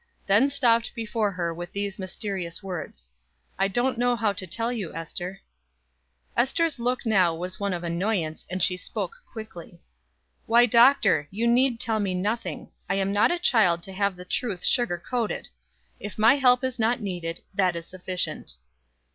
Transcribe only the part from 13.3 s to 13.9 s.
child